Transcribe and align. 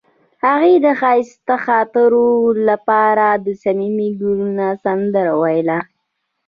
هغې 0.45 0.73
د 0.85 0.87
ښایسته 0.99 1.55
خاطرو 1.65 2.29
لپاره 2.67 3.27
د 3.45 3.47
صمیمي 3.63 4.09
ګلونه 4.21 4.67
سندره 4.83 5.33
ویله. 5.41 5.79